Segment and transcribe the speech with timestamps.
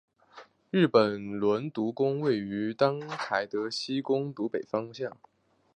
[0.71, 5.15] 日木伦独宫位于当圪希德独宫西北方向。